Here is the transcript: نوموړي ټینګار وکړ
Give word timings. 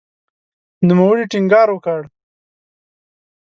نوموړي 0.87 1.23
ټینګار 1.31 1.67
وکړ 1.73 2.01